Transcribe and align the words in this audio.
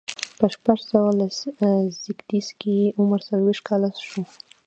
په 0.37 0.45
شپږ 0.53 0.79
سوه 0.91 1.09
لس 1.19 1.37
زيږديز 2.01 2.47
کې 2.59 2.71
یې 2.81 2.93
عمر 2.99 3.19
څلوېښت 3.29 3.61
کاله 3.67 3.89
شو. 4.09 4.21